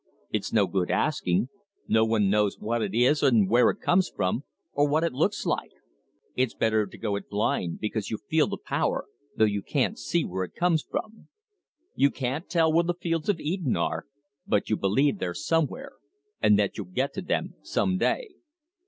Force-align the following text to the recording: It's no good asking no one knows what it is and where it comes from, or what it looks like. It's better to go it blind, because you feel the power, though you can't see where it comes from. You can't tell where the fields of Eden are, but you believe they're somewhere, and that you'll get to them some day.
It's 0.31 0.51
no 0.51 0.65
good 0.65 0.89
asking 0.89 1.49
no 1.87 2.03
one 2.03 2.27
knows 2.27 2.57
what 2.59 2.81
it 2.81 2.95
is 2.95 3.21
and 3.21 3.47
where 3.47 3.69
it 3.69 3.79
comes 3.81 4.09
from, 4.09 4.45
or 4.73 4.87
what 4.87 5.03
it 5.03 5.13
looks 5.13 5.45
like. 5.45 5.73
It's 6.35 6.55
better 6.55 6.87
to 6.87 6.97
go 6.97 7.15
it 7.17 7.29
blind, 7.29 7.79
because 7.79 8.09
you 8.09 8.17
feel 8.17 8.47
the 8.47 8.57
power, 8.57 9.05
though 9.37 9.45
you 9.45 9.61
can't 9.61 9.99
see 9.99 10.25
where 10.25 10.43
it 10.43 10.55
comes 10.55 10.81
from. 10.81 11.27
You 11.93 12.09
can't 12.09 12.49
tell 12.49 12.73
where 12.73 12.83
the 12.83 12.95
fields 12.95 13.29
of 13.29 13.39
Eden 13.39 13.77
are, 13.77 14.07
but 14.47 14.71
you 14.71 14.75
believe 14.75 15.19
they're 15.19 15.35
somewhere, 15.35 15.91
and 16.41 16.57
that 16.57 16.79
you'll 16.79 16.87
get 16.87 17.13
to 17.13 17.21
them 17.21 17.53
some 17.61 17.99
day. 17.99 18.29